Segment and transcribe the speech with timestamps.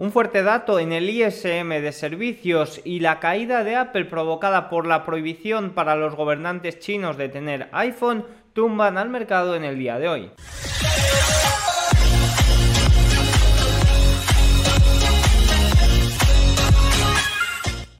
[0.00, 4.86] Un fuerte dato en el ISM de servicios y la caída de Apple provocada por
[4.86, 9.98] la prohibición para los gobernantes chinos de tener iPhone tumban al mercado en el día
[9.98, 10.30] de hoy.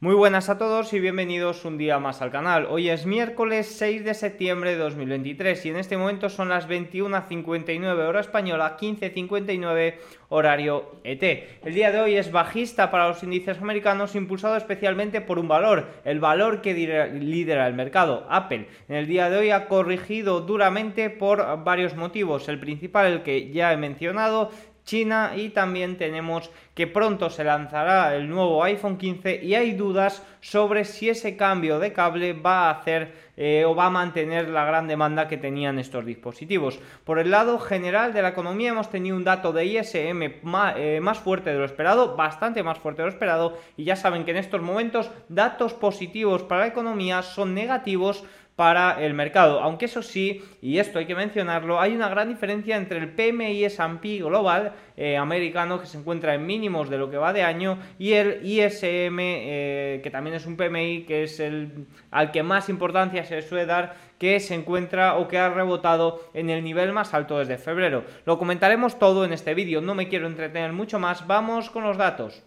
[0.00, 2.68] Muy buenas a todos y bienvenidos un día más al canal.
[2.70, 8.06] Hoy es miércoles 6 de septiembre de 2023 y en este momento son las 21.59
[8.06, 9.94] hora española, 15.59
[10.28, 11.22] horario ET.
[11.64, 15.88] El día de hoy es bajista para los índices americanos, impulsado especialmente por un valor,
[16.04, 18.68] el valor que lidera el mercado, Apple.
[18.88, 22.48] En el día de hoy ha corregido duramente por varios motivos.
[22.48, 24.52] El principal, el que ya he mencionado,
[24.88, 30.22] China y también tenemos que pronto se lanzará el nuevo iPhone 15 y hay dudas
[30.40, 34.64] sobre si ese cambio de cable va a hacer eh, o va a mantener la
[34.64, 36.80] gran demanda que tenían estos dispositivos.
[37.04, 41.18] Por el lado general de la economía hemos tenido un dato de ISM eh, más
[41.18, 44.38] fuerte de lo esperado, bastante más fuerte de lo esperado y ya saben que en
[44.38, 48.24] estos momentos datos positivos para la economía son negativos
[48.58, 49.60] para el mercado.
[49.60, 53.62] Aunque eso sí, y esto hay que mencionarlo, hay una gran diferencia entre el PMI
[53.62, 57.78] S&P global eh, americano que se encuentra en mínimos de lo que va de año
[58.00, 62.68] y el ISM eh, que también es un PMI que es el al que más
[62.68, 67.14] importancia se suele dar que se encuentra o que ha rebotado en el nivel más
[67.14, 68.02] alto desde febrero.
[68.24, 71.96] Lo comentaremos todo en este vídeo, no me quiero entretener mucho más, vamos con los
[71.96, 72.42] datos.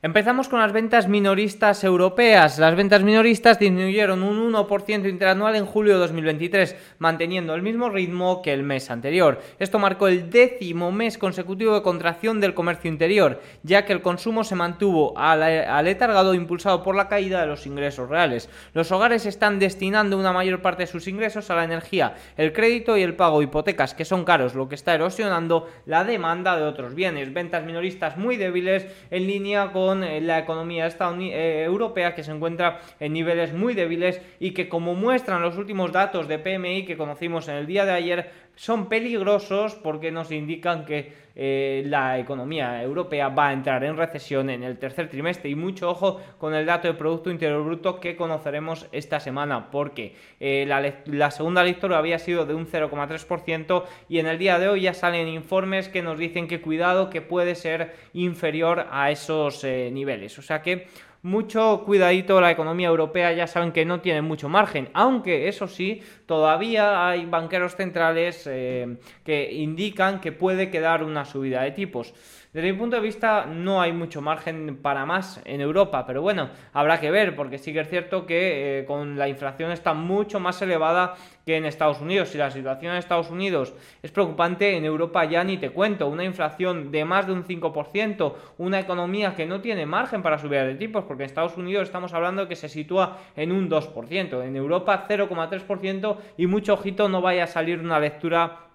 [0.00, 2.60] Empezamos con las ventas minoristas europeas.
[2.60, 8.40] Las ventas minoristas disminuyeron un 1% interanual en julio de 2023, manteniendo el mismo ritmo
[8.40, 9.40] que el mes anterior.
[9.58, 14.44] Esto marcó el décimo mes consecutivo de contracción del comercio interior, ya que el consumo
[14.44, 18.48] se mantuvo aletargado impulsado por la caída de los ingresos reales.
[18.74, 22.96] Los hogares están destinando una mayor parte de sus ingresos a la energía, el crédito
[22.96, 26.62] y el pago de hipotecas, que son caros, lo que está erosionando la demanda de
[26.62, 27.34] otros bienes.
[27.34, 32.80] Ventas minoristas muy débiles en línea con eh, la economía eh, europea que se encuentra
[33.00, 37.48] en niveles muy débiles y que como muestran los últimos datos de PMI que conocimos
[37.48, 43.28] en el día de ayer son peligrosos porque nos indican que eh, la economía europea
[43.28, 46.88] va a entrar en recesión en el tercer trimestre y mucho ojo con el dato
[46.88, 52.46] de Producto Interior Bruto que conoceremos esta semana porque la, la, segunda lectura había sido
[52.46, 56.48] de un 0,3% y en el día de hoy ya salen informes que nos dicen
[56.48, 60.36] que cuidado que puede ser inferior a esos niveles.
[60.40, 60.88] O sea que
[61.22, 66.02] mucho cuidadito, la economía europea ya saben que no tiene mucho margen, aunque eso sí,
[66.26, 72.14] todavía hay banqueros centrales eh, que indican que puede quedar una subida de tipos.
[72.58, 76.50] Desde mi punto de vista no hay mucho margen para más en Europa, pero bueno,
[76.72, 80.40] habrá que ver, porque sí que es cierto que eh, con la inflación está mucho
[80.40, 81.14] más elevada
[81.46, 82.30] que en Estados Unidos.
[82.30, 86.24] Si la situación en Estados Unidos es preocupante, en Europa ya ni te cuento, una
[86.24, 90.74] inflación de más de un 5%, una economía que no tiene margen para subir de
[90.74, 95.06] tipos, porque en Estados Unidos estamos hablando que se sitúa en un 2%, en Europa
[95.08, 98.67] 0,3% y mucho ojito no vaya a salir una lectura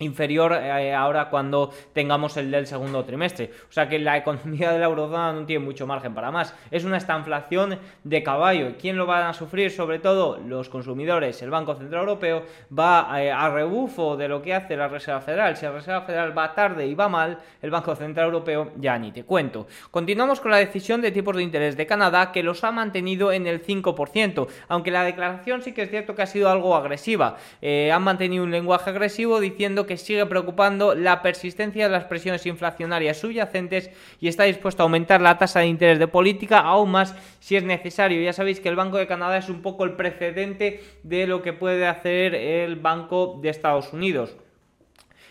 [0.00, 3.50] inferior eh, ahora cuando tengamos el del segundo trimestre.
[3.68, 6.54] O sea que la economía de la eurozona no tiene mucho margen para más.
[6.70, 8.74] Es una estanflación de caballo.
[8.80, 9.70] ¿Quién lo va a sufrir?
[9.70, 11.40] Sobre todo los consumidores.
[11.42, 12.44] El Banco Central Europeo
[12.76, 15.56] va eh, a rebufo de lo que hace la Reserva Federal.
[15.56, 19.12] Si la Reserva Federal va tarde y va mal, el Banco Central Europeo ya ni
[19.12, 19.66] te cuento.
[19.90, 23.46] Continuamos con la decisión de tipos de interés de Canadá que los ha mantenido en
[23.46, 27.36] el 5%, aunque la declaración sí que es cierto que ha sido algo agresiva.
[27.60, 32.04] Eh, han mantenido un lenguaje agresivo diciendo que que sigue preocupando la persistencia de las
[32.04, 33.90] presiones inflacionarias subyacentes
[34.20, 37.64] y está dispuesto a aumentar la tasa de interés de política aún más si es
[37.64, 38.22] necesario.
[38.22, 41.52] Ya sabéis que el Banco de Canadá es un poco el precedente de lo que
[41.52, 44.36] puede hacer el Banco de Estados Unidos.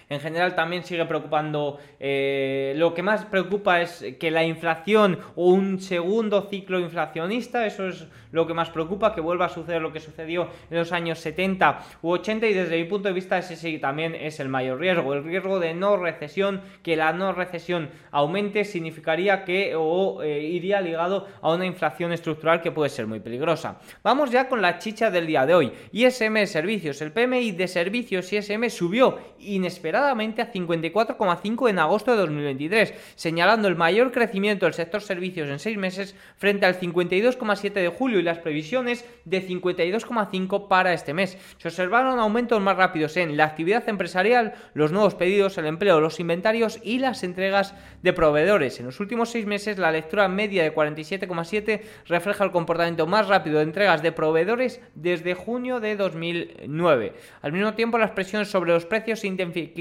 [0.10, 5.50] En general también sigue preocupando, eh, lo que más preocupa es que la inflación o
[5.50, 9.94] un segundo ciclo inflacionista, eso es lo que más preocupa, que vuelva a suceder lo
[9.94, 13.56] que sucedió en los años 70 u 80 y desde mi punto de vista ese
[13.56, 17.92] sí también es el mayor riesgo, el riesgo de no recesión, que la no recesión
[18.10, 23.20] aumente significaría que o eh, iría ligado a una inflación estructural que puede ser muy
[23.20, 23.80] peligrosa.
[24.02, 25.72] Vamos ya con la chicha del día de hoy.
[25.92, 32.18] ISM de servicios, el PMI de servicios ISM subió inesperadamente a 54,5 en agosto de
[32.18, 37.90] 2023, señalando el mayor crecimiento del sector servicios en seis meses frente al 52,7 de
[37.90, 41.38] julio y las previsiones de 52,5 para este mes.
[41.58, 46.20] Se observaron aumentos más rápidos en la actividad empresarial, los nuevos pedidos, el empleo, los
[46.20, 48.80] inventarios y las entregas de proveedores.
[48.80, 53.58] En los últimos seis meses, la lectura media de 47,7 refleja el comportamiento más rápido
[53.58, 57.14] de entregas de proveedores desde junio de 2009.
[57.42, 59.28] Al mismo tiempo, las presiones sobre los precios se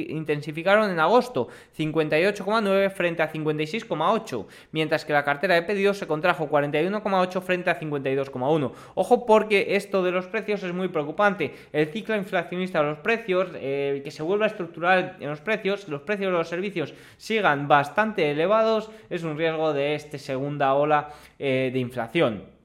[0.09, 6.49] intensificaron en agosto, 58,9 frente a 56,8, mientras que la cartera de pedidos se contrajo
[6.49, 8.73] 41,8 frente a 52,1.
[8.95, 11.55] Ojo porque esto de los precios es muy preocupante.
[11.73, 16.03] El ciclo inflacionista de los precios, eh, que se vuelva estructural en los precios, los
[16.03, 21.71] precios de los servicios sigan bastante elevados, es un riesgo de esta segunda ola eh,
[21.73, 22.58] de inflación.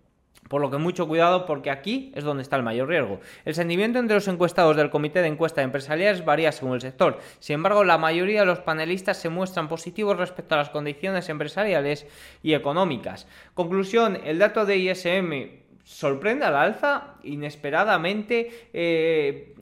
[0.53, 3.19] Por lo que mucho cuidado porque aquí es donde está el mayor riesgo.
[3.43, 7.17] El sentimiento entre los encuestados del Comité de Encuesta Empresariales varía según el sector.
[7.39, 12.05] Sin embargo, la mayoría de los panelistas se muestran positivos respecto a las condiciones empresariales
[12.43, 13.25] y económicas.
[13.55, 18.69] Conclusión, el dato de ISM sorprende al alza inesperadamente.
[18.73, 19.55] Eh,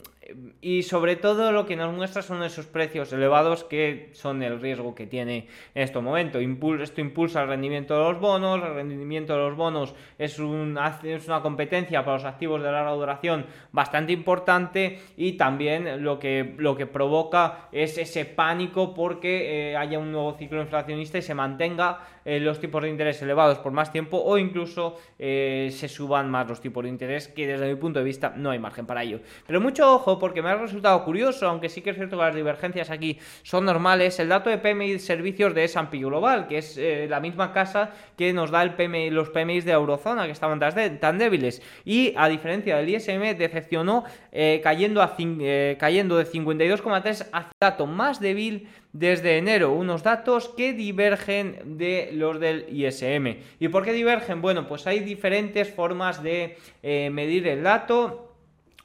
[0.60, 4.94] y sobre todo lo que nos muestra son esos precios elevados que son el riesgo
[4.94, 6.38] que tiene en este momento.
[6.38, 11.26] esto impulsa el rendimiento de los bonos, el rendimiento de los bonos es, un, es
[11.26, 16.76] una competencia para los activos de larga duración bastante importante y también lo que, lo
[16.76, 22.00] que provoca es ese pánico porque eh, haya un nuevo ciclo inflacionista y se mantenga
[22.24, 26.48] eh, los tipos de interés elevados por más tiempo o incluso eh, se suban más
[26.48, 29.20] los tipos de interés que desde mi punto de vista no hay margen para ello.
[29.46, 32.36] Pero mucho ojo porque me ha resultado curioso, aunque sí que es cierto que las
[32.36, 36.78] divergencias aquí son normales, el dato de PMI de servicios de S&P Global, que es
[36.78, 40.60] eh, la misma casa que nos da el PMI, los PMI de Eurozona, que estaban
[40.60, 41.60] tan, débiles.
[41.84, 44.04] Y a diferencia del ISM, decepcionó
[44.62, 51.78] cayendo, a, cayendo de 52,3 a dato más débil desde enero, unos datos que divergen
[51.78, 53.38] de los del ISM.
[53.58, 54.40] ¿Y por qué divergen?
[54.42, 58.31] Bueno, pues hay diferentes formas de eh, medir el dato.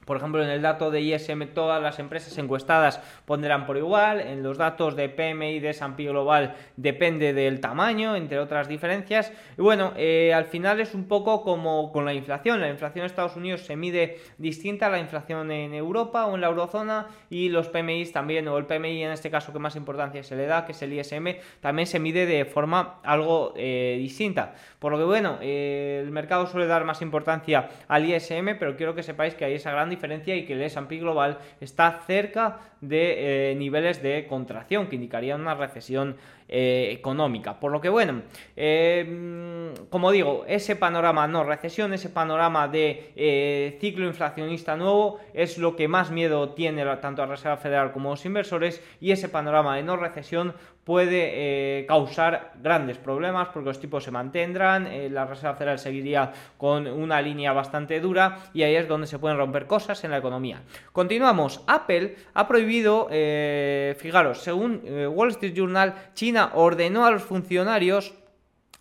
[0.08, 4.42] Por ejemplo, en el dato de ISM todas las empresas encuestadas pondrán por igual, en
[4.42, 9.30] los datos de PMI de S&P Global depende del tamaño, entre otras diferencias.
[9.58, 12.58] Y bueno, eh, al final es un poco como con la inflación.
[12.58, 16.40] La inflación en Estados Unidos se mide distinta a la inflación en Europa o en
[16.40, 20.22] la eurozona y los PMI también, o el PMI en este caso que más importancia
[20.22, 24.54] se le da, que es el ISM, también se mide de forma algo eh, distinta.
[24.78, 28.94] Por lo que bueno, eh, el mercado suele dar más importancia al ISM, pero quiero
[28.94, 33.50] que sepáis que hay esa gran diferencia y que el S&P Global está cerca de
[33.50, 36.16] eh, niveles de contracción que indicarían una recesión
[36.48, 37.60] eh, económica.
[37.60, 38.22] Por lo que, bueno,
[38.56, 45.76] eh, como digo, ese panorama no recesión, ese panorama de ciclo inflacionista nuevo es lo
[45.76, 49.82] que más miedo tiene tanto la Reserva Federal como los inversores y ese panorama de
[49.82, 50.54] no recesión
[50.84, 57.20] puede causar grandes problemas porque los tipos se mantendrán, la Reserva Federal seguiría con una
[57.20, 60.62] línea bastante dura y ahí es donde se pueden romper cosas en la economía.
[60.92, 67.22] Continuamos, Apple ha prohibido eh, fijaros, según eh, Wall Street Journal, China ordenó a los
[67.22, 68.14] funcionarios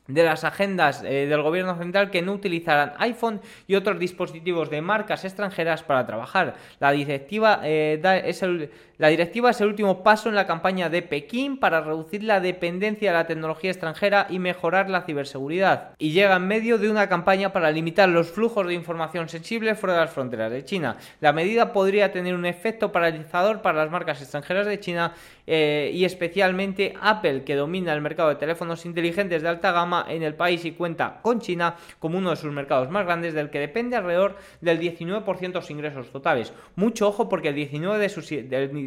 [0.08, 4.82] de las agendas eh, del gobierno central que no utilizaran iPhone y otros dispositivos de
[4.82, 6.56] marcas extranjeras para trabajar.
[6.80, 11.60] La directiva es el la directiva es el último paso en la campaña de Pekín
[11.60, 15.92] para reducir la dependencia de la tecnología extranjera y mejorar la ciberseguridad.
[16.00, 19.94] Y llega en medio de una campaña para limitar los flujos de información sensible fuera
[19.94, 20.98] de las fronteras de China.
[21.20, 25.14] La medida podría tener un efecto paralizador para las marcas extranjeras de China
[25.46, 30.24] eh, y especialmente Apple, que domina el mercado de teléfonos inteligentes de alta gama en
[30.24, 33.60] el país y cuenta con China como uno de sus mercados más grandes, del que
[33.60, 36.52] depende alrededor del 19% de sus ingresos totales.
[36.76, 38.32] Mucho ojo porque el 19% de sus,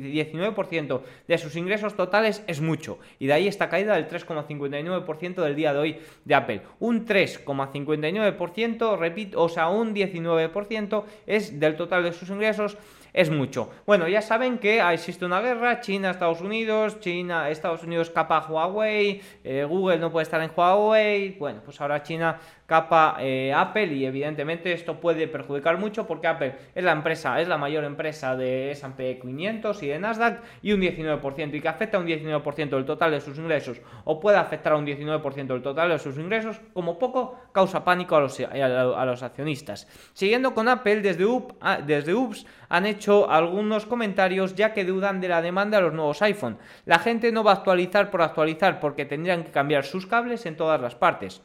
[0.01, 2.99] 19% de sus ingresos totales es mucho.
[3.19, 6.63] Y de ahí esta caída del 3,59% del día de hoy de Apple.
[6.79, 12.77] Un 3,59%, repito, o sea, un 19% es del total de sus ingresos
[13.13, 13.71] es mucho.
[13.87, 19.21] Bueno, ya saben que existe una guerra, China, Estados Unidos, China, Estados Unidos capa Huawei,
[19.45, 22.39] eh, Google no puede estar en Huawei, bueno, pues ahora China
[22.71, 27.49] capa eh, Apple y evidentemente esto puede perjudicar mucho porque Apple es la empresa, es
[27.49, 31.97] la mayor empresa de S&P 500 y de Nasdaq y un 19% y que afecta
[31.97, 35.63] a un 19% del total de sus ingresos o puede afectar a un 19% del
[35.63, 39.89] total de sus ingresos, como poco causa pánico a los, a los accionistas.
[40.13, 41.27] Siguiendo con Apple, desde,
[41.61, 45.93] ah, desde UPS han hecho algunos comentarios ya que dudan de la demanda de los
[45.93, 46.57] nuevos iPhone.
[46.87, 50.57] La gente no va a actualizar por actualizar porque tendrían que cambiar sus cables en
[50.57, 51.43] todas las partes.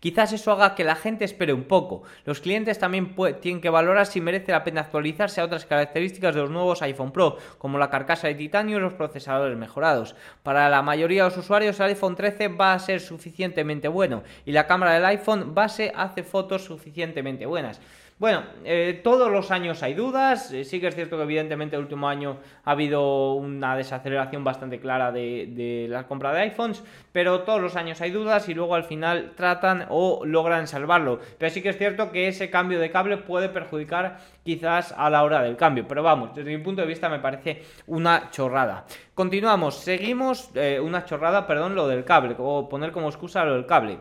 [0.00, 2.02] Quizás eso haga que la gente espere un poco.
[2.24, 6.42] Los clientes también tienen que valorar si merece la pena actualizarse a otras características de
[6.42, 10.14] los nuevos iPhone Pro, como la carcasa de titanio y los procesadores mejorados.
[10.42, 14.52] Para la mayoría de los usuarios el iPhone 13 va a ser suficientemente bueno y
[14.52, 17.80] la cámara del iPhone base hace fotos suficientemente buenas.
[18.18, 20.52] Bueno, eh, todos los años hay dudas.
[20.52, 24.80] Eh, sí que es cierto que evidentemente el último año ha habido una desaceleración bastante
[24.80, 26.82] clara de, la compra de iPhones,
[27.12, 31.20] pero todos los años hay dudas y luego al final tratan o logran salvarlo.
[31.38, 35.22] Pero sí que es cierto que ese cambio de cable puede perjudicar quizás a la
[35.22, 35.86] hora del cambio.
[35.86, 38.84] Pero vamos, desde mi punto de vista me parece una chorrada.
[39.14, 43.66] Continuamos, seguimos, eh, una chorrada, perdón, lo del cable, o poner como excusa lo del
[43.66, 44.00] cable.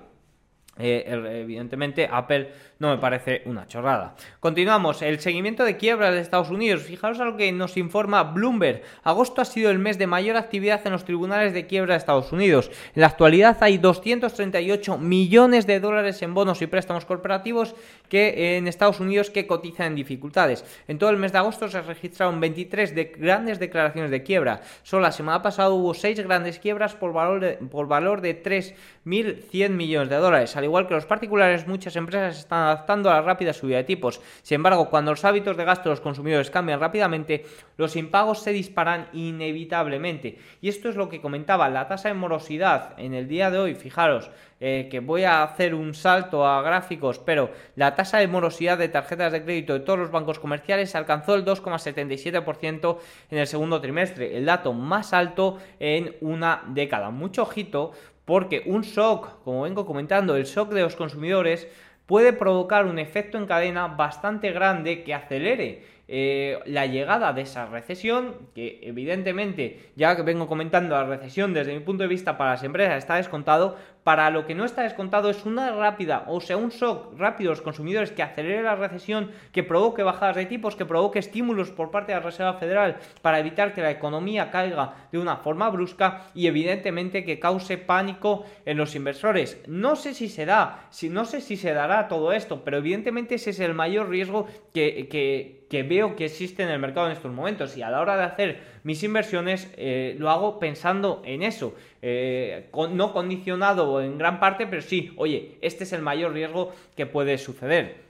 [0.80, 4.16] evidentemente Apple no me parece una chorrada.
[4.40, 6.84] Continuamos, el seguimiento de quiebras de Estados Unidos.
[6.84, 8.84] Fijaros a lo que nos informa Bloomberg.
[9.04, 12.32] Agosto ha sido el mes de mayor actividad en los tribunales de quiebra de Estados
[12.32, 12.70] Unidos.
[12.96, 17.76] En la actualidad hay 238 millones de dólares en bonos y préstamos corporativos
[18.10, 20.64] que en Estados Unidos que cotizan en dificultades.
[20.88, 24.62] En todo el mes de agosto se registraron 23 de grandes declaraciones de quiebra.
[24.84, 29.70] Solo la semana pasada hubo 6 grandes quiebras por valor de, por valor de 3.100
[29.70, 30.56] millones de dólares.
[30.56, 34.22] Al igual que los particulares, muchas empresas están adaptando a la rápida subida de tipos.
[34.44, 37.46] Sin embargo, cuando los hábitos de gasto de los consumidores cambian rápidamente,
[37.78, 40.38] los impagos se disparan inevitablemente.
[40.62, 43.76] Y esto es lo que comentaba, la tasa de morosidad en el día de hoy,
[43.76, 48.78] fijaros, eh, que voy a hacer un salto a gráficos, pero la tasa de morosidad
[48.78, 52.98] de tarjetas de crédito de todos los bancos comerciales alcanzó el 2,77%
[53.30, 57.12] en el segundo trimestre, el dato más alto en una década.
[57.12, 57.92] Mucho ojito
[58.26, 61.68] porque un shock, como vengo comentando, el shock de los consumidores
[62.08, 67.66] puede provocar un efecto en cadena bastante grande que acelere eh, la llegada de esa
[67.66, 72.52] recesión, que evidentemente, ya que vengo comentando la recesión desde mi punto de vista para
[72.52, 73.76] las empresas está descontado,
[74.08, 77.56] para lo que no está descontado es una rápida, o sea, un shock rápido a
[77.56, 81.92] los consumidores que acelere la recesión, que provoque bajadas de tipos, que provoque estímulos por
[81.92, 86.28] parte de la Reserva Federal para evitar que la economía caiga de una forma brusca
[86.34, 89.62] y evidentemente que cause pánico en los inversores.
[89.68, 93.36] No sé si se da, si, no sé si se dará todo esto, pero evidentemente
[93.36, 97.14] ese es el mayor riesgo que, que, que veo que existe en el mercado en
[97.14, 101.44] estos momentos y a la hora de hacer mis inversiones eh, lo hago pensando en
[101.44, 106.74] eso, eh, no condicionado en gran parte, pero sí, oye, este es el mayor riesgo
[106.96, 108.07] que puede suceder.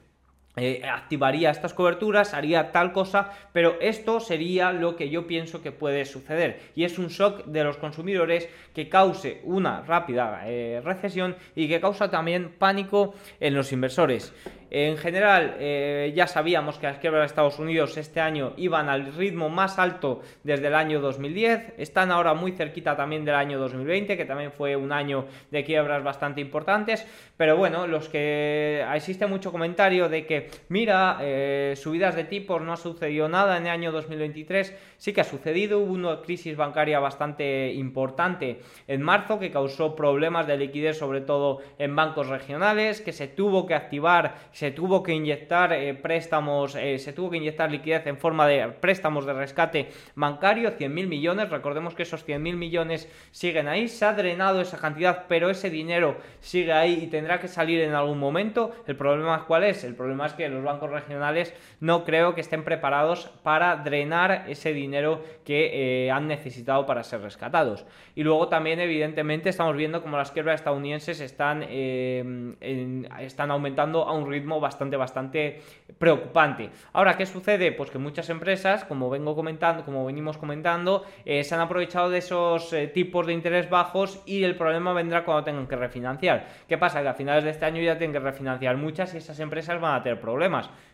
[0.58, 5.72] Eh, activaría estas coberturas, haría tal cosa, pero esto sería lo que yo pienso que
[5.72, 6.60] puede suceder.
[6.76, 10.44] Y es un shock de los consumidores que cause una rápida
[10.84, 14.34] recesión y que causa también pánico en los inversores.
[14.70, 19.14] En general, eh, ya sabíamos que las quiebras de Estados Unidos este año iban al
[19.14, 21.76] ritmo más alto desde el año 2010.
[21.78, 26.04] Están ahora muy cerquita también del año 2020, que también fue un año de quiebras
[26.04, 27.08] bastante importantes.
[27.38, 32.74] Pero bueno, los que existe mucho comentario de que, mira, eh, subidas de tipos, no
[32.74, 34.76] ha sucedido nada en el año 2023.
[34.98, 40.48] Sí que ha sucedido, hubo una crisis bancaria bastante importante en marzo que causó problemas
[40.48, 44.08] de liquidez, sobre todo en bancos regionales, que se tuvo que activar
[44.52, 48.68] se tuvo que inyectar eh, préstamos, eh, se tuvo que inyectar liquidez en forma de
[48.68, 54.14] préstamos de rescate bancario, 100.000 millones, recordemos que esos 100.000 millones siguen ahí, se ha
[54.14, 58.72] drenado esa cantidad, pero ese dinero sigue ahí y tendrá que salir en algún momento.
[58.88, 59.84] El problema cuál es?
[59.84, 64.72] El problema es que los bancos regionales no creo que estén preparados para drenar ese
[64.72, 67.86] dinero que eh, han necesitado para ser rescatados.
[68.16, 74.30] Y luego también, evidentemente, estamos viendo como las quiebras estadounidenses están, están aumentando a un
[74.30, 75.62] ritmo bastante, bastante
[75.98, 76.70] preocupante.
[76.94, 77.72] Ahora, ¿qué sucede?
[77.72, 82.20] Pues que muchas empresas, como vengo comentando, como venimos comentando, eh, se han aprovechado de
[82.20, 86.48] esos eh, tipos de interés bajos y el problema vendrá cuando tengan que refinanciar.
[86.68, 87.02] ¿Qué pasa?
[87.02, 89.96] Que a finales de este año ya tienen que refinanciar muchas y esas empresas van
[89.96, 90.27] a tener problemas.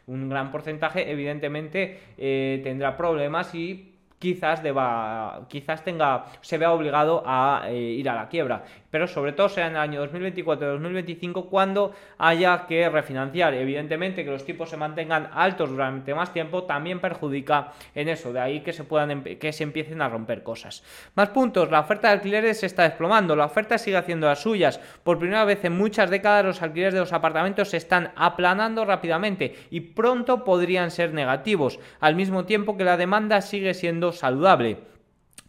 [0.05, 3.92] Un gran porcentaje, evidentemente, eh, tendrá problemas y
[4.23, 8.63] quizás deba, quizás tenga, se vea obligado a ir a la quiebra
[8.93, 13.55] pero sobre todo sea en el año 2024 y 2025 cuando haya que refinanciar.
[13.55, 18.39] Evidentemente que los tipos se mantengan altos durante más tiempo también perjudica en eso, de
[18.39, 20.83] ahí que se puedan que se empiecen a romper cosas.
[21.15, 24.79] Más puntos, la oferta de alquileres se está desplomando, la oferta sigue haciendo las suyas.
[25.03, 29.55] Por primera vez en muchas décadas los alquileres de los apartamentos se están aplanando rápidamente
[29.71, 34.79] y pronto podrían ser negativos, al mismo tiempo que la demanda sigue siendo saludable.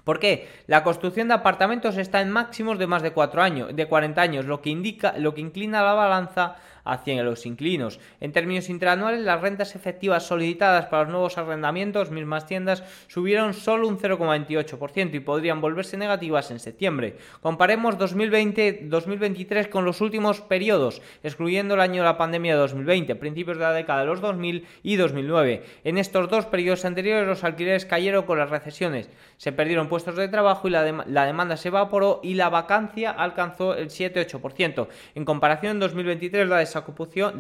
[0.05, 0.49] ¿Por qué?
[0.67, 4.45] La construcción de apartamentos está en máximos de más de 4 años, de 40 años,
[4.45, 8.01] lo que indica, lo que inclina la balanza hacia los inclinos.
[8.21, 13.89] En términos interanuales, las rentas efectivas solicitadas para los nuevos arrendamientos, mismas tiendas, subieron solo
[13.89, 17.17] un 0,28% y podrían volverse negativas en septiembre.
[17.41, 23.59] Comparemos 2020-2023 con los últimos periodos, excluyendo el año de la pandemia de 2020, principios
[23.59, 25.65] de la década de los 2000 y 2009.
[25.85, 30.29] En estos dos periodos anteriores los alquileres cayeron con las recesiones, se perdieron puestos de
[30.29, 34.89] trabajo y la, la demanda se evaporó y la vacancia alcanzó el 7-8%.
[35.15, 36.59] En comparación, en 2023 la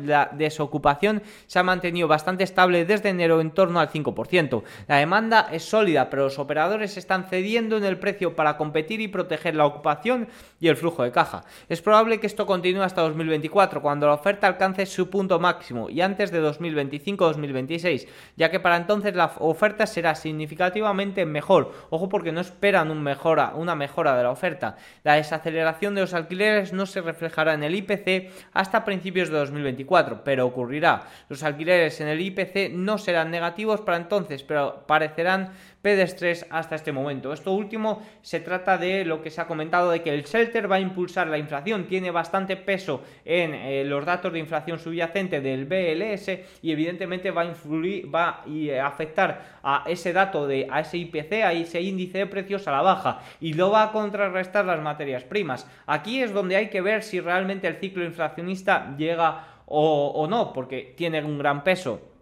[0.05, 4.63] la desocupación se ha mantenido bastante estable desde enero en torno al 5%.
[4.87, 9.09] La demanda es sólida, pero los operadores están cediendo en el precio para competir y
[9.09, 10.29] proteger la ocupación
[10.61, 11.45] y el flujo de caja.
[11.69, 16.01] Es probable que esto continúe hasta 2024, cuando la oferta alcance su punto máximo, y
[16.01, 21.73] antes de 2025-2026, ya que para entonces la oferta será significativamente mejor.
[21.91, 24.77] Ojo porque no esperan una mejora de la oferta.
[25.03, 30.23] La desaceleración de los alquileres no se reflejará en el IPC hasta principios de 2024,
[30.25, 31.09] pero ocurrirá.
[31.29, 35.53] Los alquileres en el IPC no serán negativos para entonces, pero parecerán
[35.85, 37.31] pedestres hasta este momento.
[37.31, 40.77] Esto último se trata de lo que se ha comentado de que el shelter va
[40.77, 45.67] a impulsar la inflación, tiene bastante peso en eh, los datos de inflación subyacente del
[45.67, 46.31] BLS
[46.63, 48.43] y evidentemente va a influir, va
[48.81, 52.73] a afectar a ese dato de a ese IPC, a ese índice de precios a
[52.73, 55.69] la baja y lo va a contrarrestar las materias primas.
[55.85, 60.95] Aquí es donde hay que ver si realmente el ciclo inflacionista llega o no, porque
[60.97, 62.14] tiene un gran peso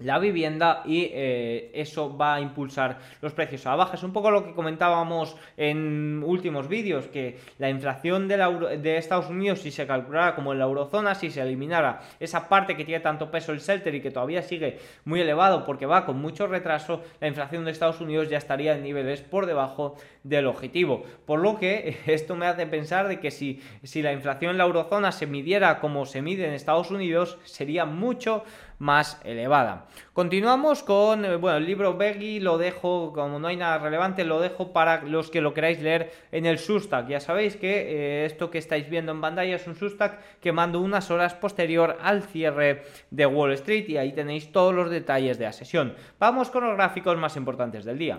[0.00, 3.94] la vivienda y eh, eso va a impulsar los precios a la baja.
[3.94, 8.36] Es un poco lo que comentábamos en últimos vídeos, que la inflación de,
[8.80, 12.76] de, Estados Unidos, si se calculara como en la eurozona, si se eliminara esa parte
[12.76, 16.20] que tiene tanto peso el shelter y que todavía sigue muy elevado porque va con
[16.20, 21.04] mucho retraso, la inflación de Estados Unidos ya estaría en niveles por debajo del objetivo.
[21.26, 24.64] Por lo que esto me hace pensar de que si, si la inflación en la
[24.64, 28.44] eurozona se midiera como se mide en Estados Unidos, sería mucho
[28.80, 29.86] más elevada.
[30.12, 34.40] Continuamos con, eh, bueno, el libro Beggy lo dejo, como no hay nada relevante, lo
[34.40, 37.06] dejo para los que lo queráis leer en el Substack.
[37.06, 40.80] Ya sabéis que eh, esto que estáis viendo en pantalla es un Substack que mando
[40.80, 45.44] unas horas posterior al cierre de Wall Street y ahí tenéis todos los detalles de
[45.44, 45.94] la sesión.
[46.18, 48.18] Vamos con los gráficos más importantes del día.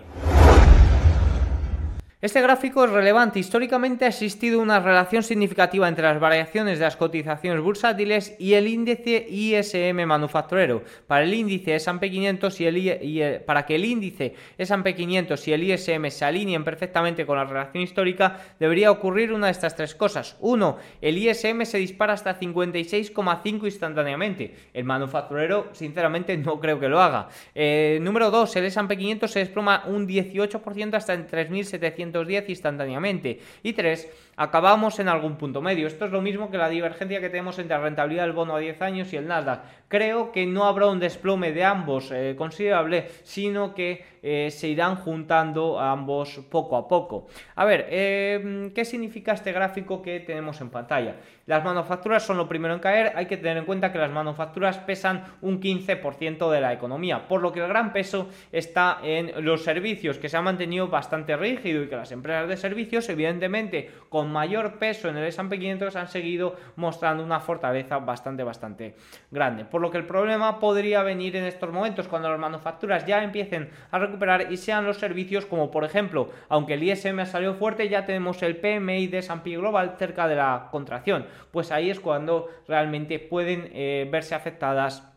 [2.22, 3.40] Este gráfico es relevante.
[3.40, 8.68] Históricamente ha existido una relación significativa entre las variaciones de las cotizaciones bursátiles y el
[8.68, 10.84] índice ISM manufacturero.
[11.08, 15.64] Para el índice S&P 500 y el, para que el índice S&P 500 y el
[15.64, 20.36] ISM se alineen perfectamente con la relación histórica, debería ocurrir una de estas tres cosas.
[20.38, 24.54] Uno, el ISM se dispara hasta 56,5 instantáneamente.
[24.72, 27.30] El manufacturero, sinceramente, no creo que lo haga.
[27.52, 33.40] Eh, número dos, el S&P 500 se desploma un 18% hasta en 3.700 210 instantáneamente.
[33.62, 35.86] Y 3 acabamos en algún punto medio.
[35.86, 38.58] Esto es lo mismo que la divergencia que tenemos entre la rentabilidad del bono a
[38.58, 39.60] 10 años y el Nasdaq.
[39.88, 44.96] Creo que no habrá un desplome de ambos eh, considerable, sino que eh, se irán
[44.96, 47.26] juntando ambos poco a poco.
[47.56, 51.16] A ver, eh, ¿qué significa este gráfico que tenemos en pantalla?
[51.46, 54.78] Las manufacturas son lo primero en caer, hay que tener en cuenta que las manufacturas
[54.78, 59.64] pesan un 15% de la economía, por lo que el gran peso está en los
[59.64, 64.21] servicios, que se ha mantenido bastante rígido y que las empresas de servicios, evidentemente, con
[64.30, 68.94] mayor peso en el S&P 500 han seguido mostrando una fortaleza bastante, bastante
[69.30, 69.64] grande.
[69.64, 73.70] Por lo que el problema podría venir en estos momentos cuando las manufacturas ya empiecen
[73.90, 77.88] a recuperar y sean los servicios como por ejemplo, aunque el ISM ha salido fuerte,
[77.88, 81.26] ya tenemos el PMI de S&P Global cerca de la contracción.
[81.50, 85.08] Pues ahí es cuando realmente pueden eh, verse afectadas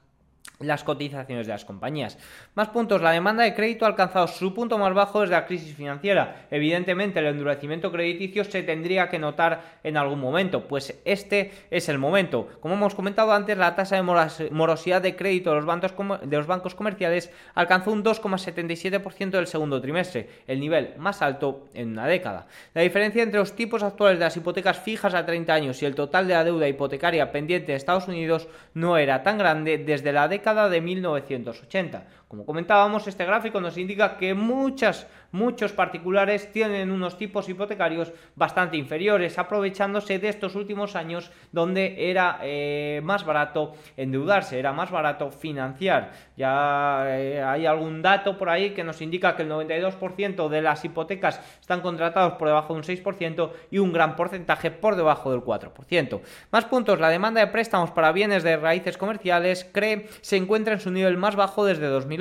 [0.60, 2.18] las cotizaciones de las compañías.
[2.56, 5.76] Más puntos, la demanda de crédito ha alcanzado su punto más bajo desde la crisis
[5.76, 6.48] financiera.
[6.50, 11.98] Evidentemente el endurecimiento crediticio se tendría que notar en algún momento, pues este es el
[11.98, 12.48] momento.
[12.62, 14.04] Como hemos comentado antes, la tasa de
[14.52, 20.94] morosidad de crédito de los bancos, comerciales alcanzó un 2,77% del segundo trimestre, el nivel
[20.98, 22.48] más alto en una década.
[22.74, 25.96] La diferencia entre los tipos actuales de las hipotecas fijas a 30 años y el
[25.96, 30.30] total de la deuda hipotecaria pendiente de Estados Unidos no era tan grande desde la
[30.30, 32.06] década de 1980.
[32.30, 38.78] Como comentábamos, este gráfico nos indica que muchas, muchos particulares tienen unos tipos hipotecarios bastante
[38.78, 45.30] inferiores, aprovechándose de estos últimos años donde era eh, más barato endeudarse, era más barato
[45.30, 46.12] financiar.
[46.36, 50.84] Ya eh, hay algún dato por ahí que nos indica que el 92% de las
[50.84, 55.42] hipotecas están contratados por debajo de un 6% y un gran porcentaje por debajo del
[55.42, 56.22] 4%.
[56.52, 60.80] Más puntos, la demanda de préstamos para bienes de raíces comerciales cree se encuentra en
[60.80, 62.16] su nivel más bajo desde 2000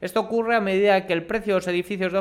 [0.00, 2.18] esto ocurre a medida que el precio de los edificios de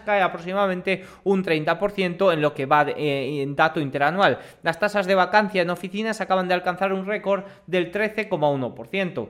[0.00, 4.38] cae aproximadamente un 30% en lo que va eh, en dato interanual.
[4.62, 9.28] Las tasas de vacancia en oficinas acaban de alcanzar un récord del 13,1%.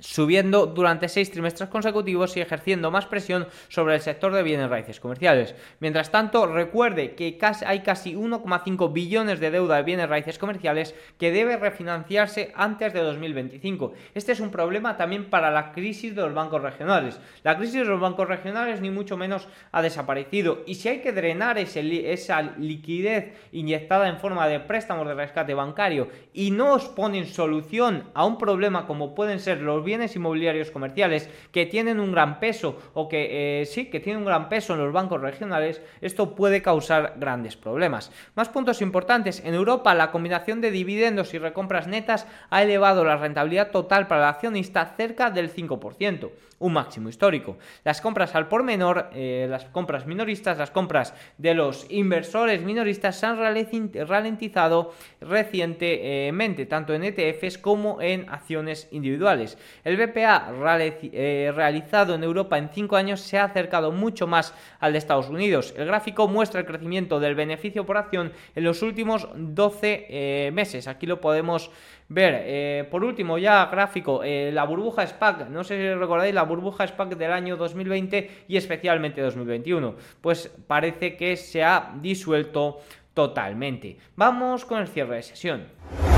[0.00, 5.00] Subiendo durante seis trimestres consecutivos y ejerciendo más presión sobre el sector de bienes raíces
[5.00, 5.54] comerciales.
[5.80, 11.32] Mientras tanto, recuerde que hay casi 1,5 billones de deuda de bienes raíces comerciales que
[11.32, 13.92] debe refinanciarse antes de 2025.
[14.14, 17.20] Este es un problema también para la crisis de los bancos regionales.
[17.42, 21.12] La crisis de los bancos regionales ni mucho menos ha desaparecido y si hay que
[21.12, 27.26] drenar esa liquidez inyectada en forma de préstamos de rescate bancario y no os ponen
[27.26, 32.40] solución a un problema como pueden ser los bienes inmobiliarios comerciales que tienen un gran
[32.40, 36.34] peso o que eh, sí, que tienen un gran peso en los bancos regionales, esto
[36.34, 38.12] puede causar grandes problemas.
[38.34, 39.42] Más puntos importantes.
[39.44, 44.22] En Europa, la combinación de dividendos y recompras netas ha elevado la rentabilidad total para
[44.22, 47.56] el accionista cerca del 5% un máximo histórico.
[47.84, 53.18] Las compras al por menor, eh, las compras minoristas, las compras de los inversores minoristas
[53.18, 59.58] se han ralentizado recientemente, tanto en ETFs como en acciones individuales.
[59.84, 60.52] El BPA
[60.84, 65.28] eh, realizado en Europa en 5 años se ha acercado mucho más al de Estados
[65.28, 65.74] Unidos.
[65.76, 70.88] El gráfico muestra el crecimiento del beneficio por acción en los últimos 12 eh, meses.
[70.88, 71.70] Aquí lo podemos
[72.08, 72.42] ver.
[72.46, 75.48] Eh, por último, ya gráfico, la burbuja SPAC.
[75.48, 79.94] No sé si recordáis la burbuja SPAC del año 2020 y especialmente 2021.
[80.20, 82.80] Pues parece que se ha disuelto
[83.14, 83.96] totalmente.
[84.16, 86.17] Vamos con el cierre de sesión.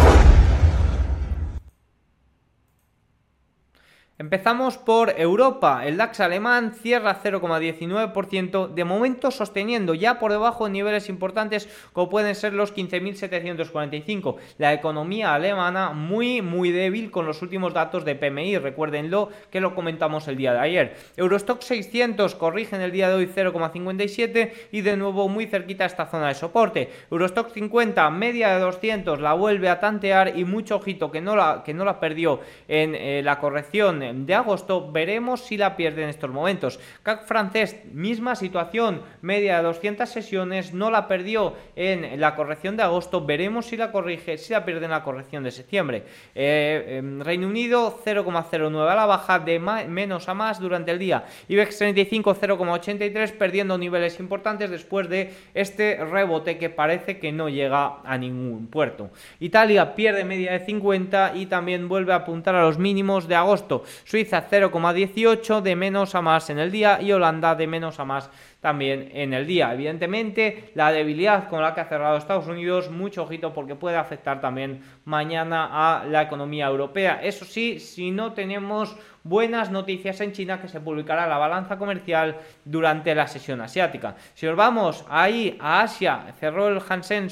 [4.20, 5.87] Empezamos por Europa.
[5.87, 12.11] El DAX alemán cierra 0,19%, de momento sosteniendo ya por debajo de niveles importantes como
[12.11, 14.37] pueden ser los 15.745.
[14.59, 19.74] La economía alemana muy muy débil con los últimos datos de PMI, recuérdenlo que lo
[19.74, 20.96] comentamos el día de ayer.
[21.16, 26.04] Eurostock 600 corrige en el día de hoy 0,57 y de nuevo muy cerquita esta
[26.04, 26.90] zona de soporte.
[27.11, 31.62] Eurostock 50 media de 200 la vuelve a tantear y mucho ojito que no la,
[31.64, 36.09] que no la perdió en eh, la corrección de agosto, veremos si la pierde en
[36.09, 36.79] estos momentos.
[37.03, 42.83] CAC francés, misma situación, media de 200 sesiones, no la perdió en la corrección de
[42.83, 46.05] agosto, veremos si la corrige, si la pierde en la corrección de septiembre.
[46.35, 51.25] Eh, em, Reino Unido 0,09 a la baja, de menos a más durante el día.
[51.49, 57.99] IBEX 35 0,83 perdiendo niveles importantes después de este rebote que parece que no llega
[58.05, 59.11] a ningún puerto.
[59.38, 63.85] Italia pierde media de 50 y también vuelve a apuntar a los mínimos de agosto.
[64.04, 68.30] Suiza 0,18 de menos a más en el día y Holanda de menos a más
[68.61, 69.73] también en el día.
[69.73, 74.40] Evidentemente, la debilidad con la que ha cerrado Estados Unidos, mucho ojito porque puede afectar
[74.40, 77.20] también mañana a la economía europea.
[77.23, 82.37] Eso sí, si no tenemos buenas noticias en China que se publicará la balanza comercial
[82.64, 84.16] durante la sesión asiática.
[84.35, 87.29] Si os vamos ahí a Asia, cerró el Hansen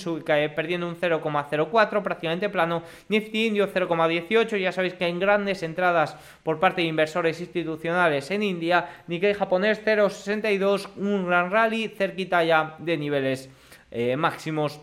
[0.54, 6.60] perdiendo un 0,04, prácticamente plano, Nifty Indio 0,18, ya sabéis que hay grandes entradas por
[6.60, 12.96] parte de inversores institucionales en India, Nikkei japonés 0,62, un gran rally cerquita ya de
[12.96, 13.50] niveles
[13.90, 14.80] eh, máximos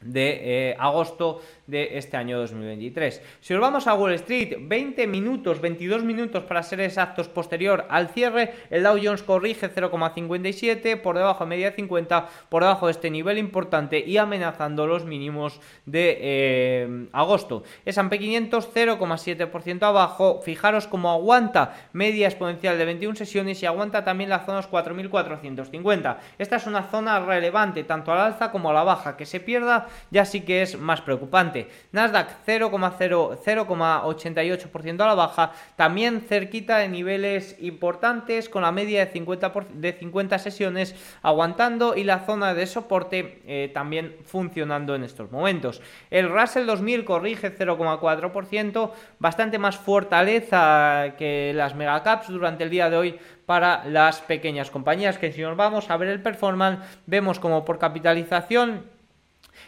[0.00, 3.22] de eh, agosto de este año 2023.
[3.40, 8.08] Si nos vamos a Wall Street, 20 minutos, 22 minutos para ser exactos posterior al
[8.08, 12.92] cierre, el Dow Jones corrige 0,57 por debajo de media de 50, por debajo de
[12.92, 17.62] este nivel importante y amenazando los mínimos de eh, agosto.
[17.84, 24.30] S&P 500 0,7% abajo, fijaros cómo aguanta media exponencial de 21 sesiones y aguanta también
[24.30, 26.16] las zonas 4.450.
[26.38, 29.88] Esta es una zona relevante tanto al alza como a la baja, que se pierda
[30.10, 31.61] ya sí que es más preocupante.
[31.92, 39.52] Nasdaq 0,88% a la baja, también cerquita de niveles importantes con la media de 50,
[39.74, 45.80] de 50 sesiones aguantando y la zona de soporte eh, también funcionando en estos momentos.
[46.10, 52.96] El Russell 2000 corrige 0,4%, bastante más fortaleza que las megacaps durante el día de
[52.96, 57.64] hoy para las pequeñas compañías que si nos vamos a ver el performance vemos como
[57.64, 58.84] por capitalización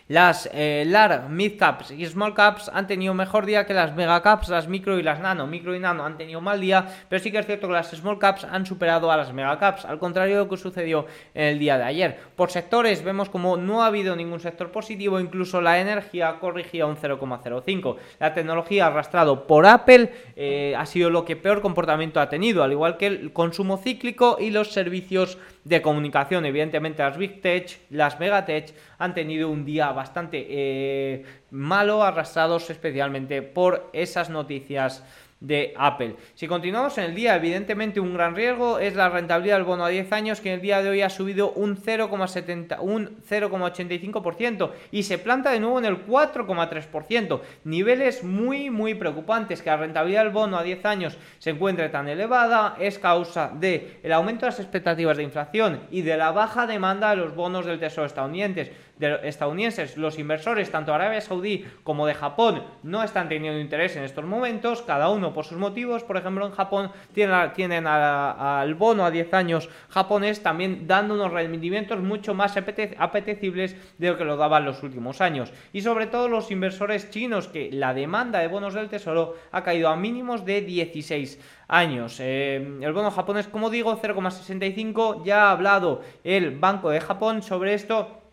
[0.06, 4.20] las eh, LAR, mid caps y small caps han tenido mejor día que las mega
[4.22, 5.46] caps, las micro y las nano.
[5.46, 8.18] Micro y nano han tenido mal día, pero sí que es cierto que las small
[8.18, 11.58] caps han superado a las mega caps, al contrario de lo que sucedió en el
[11.58, 12.18] día de ayer.
[12.36, 16.96] Por sectores vemos como no ha habido ningún sector positivo, incluso la energía corrigía un
[16.96, 17.96] 0,05.
[18.20, 22.72] La tecnología arrastrado por Apple eh, ha sido lo que peor comportamiento ha tenido, al
[22.72, 26.44] igual que el consumo cíclico y los servicios de comunicación.
[26.44, 33.42] Evidentemente las Big Tech, las Megatech han tenido un día bastante eh, malo, arrastrados especialmente
[33.42, 35.02] por esas noticias
[35.44, 36.16] de Apple.
[36.34, 39.90] Si continuamos en el día, evidentemente un gran riesgo es la rentabilidad del bono a
[39.90, 45.02] 10 años que en el día de hoy ha subido un 0,70 un 0,85% y
[45.02, 50.32] se planta de nuevo en el 4,3%, niveles muy muy preocupantes que la rentabilidad del
[50.32, 54.60] bono a 10 años se encuentre tan elevada es causa de el aumento de las
[54.60, 59.20] expectativas de inflación y de la baja demanda de los bonos del Tesoro estadounidenses de
[59.24, 64.04] estadounidenses, los inversores tanto de Arabia Saudí como de Japón no están teniendo interés en
[64.04, 66.04] estos momentos, cada uno por sus motivos.
[66.04, 71.32] Por ejemplo, en Japón tienen, tienen al bono a 10 años japonés también dando unos
[71.32, 75.52] rendimientos mucho más apetecibles de lo que lo daban los últimos años.
[75.72, 79.88] Y sobre todo los inversores chinos, que la demanda de bonos del tesoro ha caído
[79.88, 82.18] a mínimos de 16 años.
[82.20, 85.24] Eh, el bono japonés, como digo, 0,65.
[85.24, 88.23] Ya ha hablado el Banco de Japón sobre esto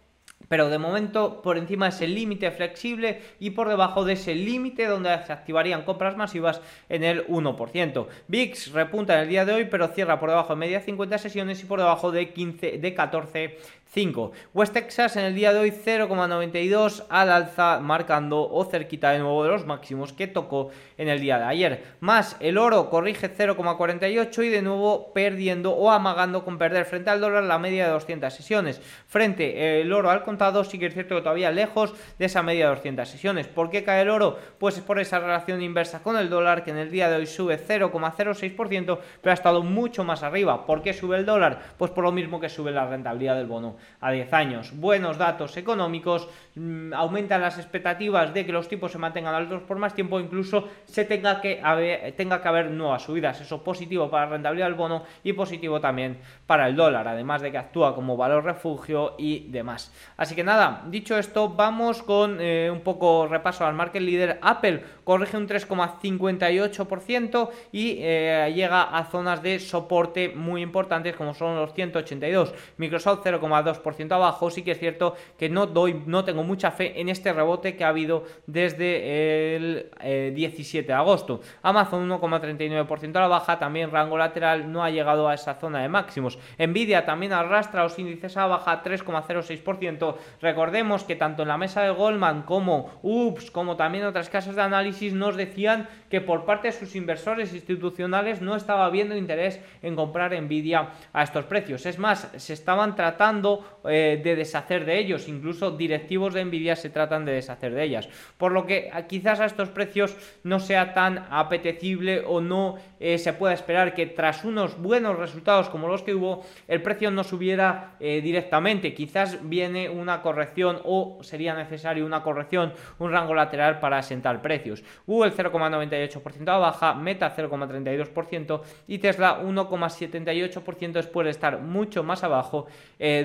[0.51, 4.85] pero de momento por encima de ese límite flexible y por debajo de ese límite
[4.85, 6.59] donde se activarían compras masivas
[6.89, 8.07] en el 1%.
[8.27, 11.63] VIX repunta en el día de hoy, pero cierra por debajo de media 50 sesiones
[11.63, 13.57] y por debajo de 15 de 14
[13.93, 14.31] 5.
[14.53, 19.43] West Texas en el día de hoy 0,92 al alza, marcando o cerquita de nuevo
[19.43, 21.83] de los máximos que tocó en el día de ayer.
[21.99, 27.19] Más el oro corrige 0,48 y de nuevo perdiendo o amagando con perder frente al
[27.19, 28.81] dólar la media de 200 sesiones.
[29.07, 32.69] Frente el oro al contado sí que es cierto que todavía lejos de esa media
[32.69, 33.47] de 200 sesiones.
[33.49, 34.39] ¿Por qué cae el oro?
[34.57, 37.27] Pues es por esa relación inversa con el dólar que en el día de hoy
[37.27, 40.65] sube 0,06% pero ha estado mucho más arriba.
[40.65, 41.59] ¿Por qué sube el dólar?
[41.77, 44.71] Pues por lo mismo que sube la rentabilidad del bono a 10 años.
[44.75, 49.77] Buenos datos económicos, mm, aumentan las expectativas de que los tipos se mantengan altos por
[49.77, 53.41] más tiempo, incluso se tenga que haber, que haber nuevas subidas.
[53.41, 57.51] Eso positivo para la rentabilidad del bono y positivo también para el dólar, además de
[57.51, 59.93] que actúa como valor refugio y demás.
[60.17, 64.39] Así que nada, dicho esto, vamos con eh, un poco repaso al market leader.
[64.41, 71.55] Apple corrige un 3,58% y eh, llega a zonas de soporte muy importantes como son
[71.55, 72.53] los 182.
[72.77, 76.99] Microsoft 0,2 ciento abajo, sí que es cierto que no doy, no tengo mucha fe
[76.99, 79.91] en este rebote que ha habido desde el
[80.35, 81.41] 17 eh, de agosto.
[81.61, 85.89] Amazon 1,39% a la baja, también rango lateral no ha llegado a esa zona de
[85.89, 86.39] máximos.
[86.57, 90.15] Nvidia también arrastra los índices a baja 3,06%.
[90.41, 94.61] Recordemos que tanto en la mesa de Goldman como UPS, como también otras casas de
[94.61, 99.95] análisis nos decían que por parte de sus inversores institucionales no estaba habiendo interés en
[99.95, 101.85] comprar Nvidia a estos precios.
[101.85, 106.91] Es más, se estaban tratando eh, de deshacer de ellos, incluso directivos de Nvidia se
[106.91, 111.25] tratan de deshacer de ellas, por lo que quizás a estos precios no sea tan
[111.31, 116.13] apetecible o no eh, se pueda esperar que tras unos buenos resultados como los que
[116.13, 122.21] hubo, el precio no subiera eh, directamente, quizás viene una corrección o sería necesario una
[122.21, 124.83] corrección, un rango lateral para asentar precios.
[125.07, 132.67] Google 0,98% a baja, Meta 0,32% y Tesla 1,78% después de estar mucho más abajo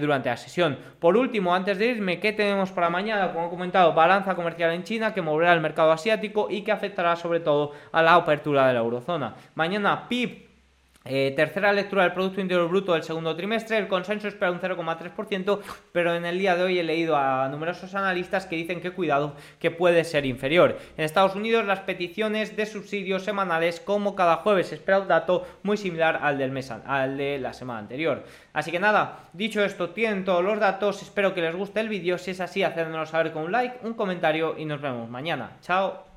[0.01, 0.79] durante la sesión.
[0.99, 3.33] Por último, antes de irme, ¿qué tenemos para mañana?
[3.33, 7.17] Como he comentado, balanza comercial en China que moverá el mercado asiático y que afectará
[7.17, 9.35] sobre todo a la apertura de la eurozona.
[9.55, 10.46] Mañana PIB
[11.09, 15.61] eh, tercera lectura del Producto Interior Bruto del segundo trimestre, el consenso espera un 0,3%,
[15.93, 19.35] pero en el día de hoy he leído a numerosos analistas que dicen que cuidado,
[19.59, 20.79] que puede ser inferior.
[20.97, 25.77] En Estados Unidos las peticiones de subsidios semanales, como cada jueves, espera un dato muy
[25.77, 28.25] similar al del mes, al de la semana anterior.
[28.53, 32.19] Así que nada, dicho esto, tienen todos los datos, espero que les guste el vídeo,
[32.19, 35.59] si es así, hacedmelo saber con un like, un comentario y nos vemos mañana.
[35.61, 36.07] Chao.